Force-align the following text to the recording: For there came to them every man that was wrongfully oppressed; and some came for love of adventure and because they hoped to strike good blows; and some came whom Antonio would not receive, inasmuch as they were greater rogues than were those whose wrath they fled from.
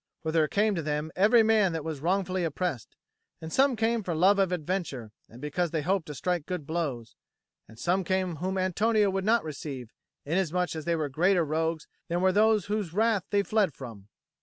For 0.23 0.31
there 0.31 0.47
came 0.47 0.73
to 0.73 0.81
them 0.81 1.11
every 1.15 1.43
man 1.43 1.73
that 1.73 1.83
was 1.83 1.99
wrongfully 1.99 2.43
oppressed; 2.43 2.95
and 3.39 3.53
some 3.53 3.75
came 3.75 4.01
for 4.01 4.15
love 4.15 4.39
of 4.39 4.51
adventure 4.51 5.11
and 5.29 5.39
because 5.39 5.69
they 5.69 5.83
hoped 5.83 6.07
to 6.07 6.15
strike 6.15 6.47
good 6.47 6.65
blows; 6.65 7.15
and 7.67 7.77
some 7.77 8.03
came 8.03 8.37
whom 8.37 8.57
Antonio 8.57 9.11
would 9.11 9.25
not 9.25 9.43
receive, 9.43 9.93
inasmuch 10.25 10.75
as 10.75 10.85
they 10.85 10.95
were 10.95 11.07
greater 11.07 11.45
rogues 11.45 11.87
than 12.07 12.19
were 12.21 12.31
those 12.31 12.65
whose 12.65 12.93
wrath 12.95 13.25
they 13.29 13.43
fled 13.43 13.75
from. 13.75 14.07